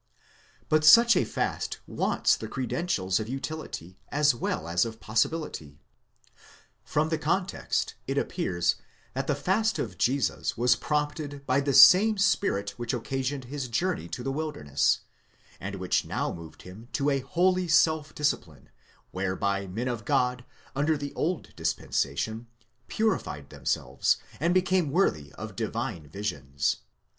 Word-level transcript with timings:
But 0.67 0.83
such 0.83 1.15
a 1.15 1.23
fast 1.23 1.77
wants 1.85 2.35
the 2.35 2.47
credentials 2.47 3.19
of 3.19 3.29
utility, 3.29 3.99
as 4.09 4.33
well 4.33 4.67
as 4.67 4.83
of 4.83 4.99
possibility. 4.99 5.77
From 6.83 7.09
the 7.09 7.19
context 7.19 7.93
it 8.07 8.17
appears, 8.17 8.77
that 9.13 9.27
the 9.27 9.35
fast 9.35 9.77
of 9.77 9.99
Jesus 9.99 10.57
was 10.57 10.75
prompted 10.75 11.45
by 11.45 11.59
the 11.61 11.71
same 11.71 12.17
Spirit 12.17 12.71
which 12.77 12.95
occasioned 12.95 13.43
his 13.43 13.67
journey 13.67 14.07
to 14.09 14.23
the 14.23 14.31
wilderness, 14.31 15.01
and 15.59 15.75
which 15.75 16.03
now 16.03 16.33
moved 16.33 16.63
him 16.63 16.87
to 16.93 17.11
a 17.11 17.19
holy 17.19 17.67
self 17.67 18.15
discipline, 18.15 18.71
whereby 19.11 19.67
men 19.67 19.87
of 19.87 20.03
God, 20.03 20.43
under 20.75 20.97
the 20.97 21.13
old 21.13 21.55
dispensation, 21.55 22.47
purified 22.87 23.51
themselves, 23.51 24.17
and 24.39 24.51
became 24.51 24.89
worthy 24.89 25.31
of 25.33 25.55
divine 25.55 26.07
visions. 26.07 26.77